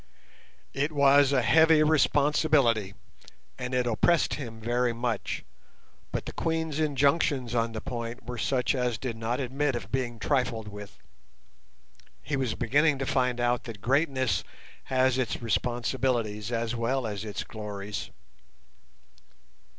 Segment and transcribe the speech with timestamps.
[0.73, 2.95] It was a heavy responsibility,
[3.59, 5.45] and it oppressed him very much,
[6.11, 10.17] but the Queen's injunctions on the point were such as did not admit of being
[10.17, 10.97] trifled with.
[12.23, 14.43] He was beginning to find out that greatness
[14.85, 18.09] has its responsibilities as well as its glories.